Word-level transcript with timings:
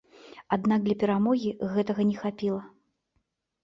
Аднак 0.57 0.79
для 0.87 0.95
перамогі 1.05 1.53
гэтага 1.77 2.01
не 2.11 2.19
хапіла. 2.25 2.61